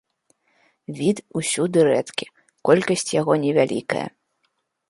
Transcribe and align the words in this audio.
Від 0.99 1.17
усюды 1.41 1.79
рэдкі, 1.89 2.25
колькасць 2.71 3.09
яго 3.21 3.33
невялікая. 3.47 4.07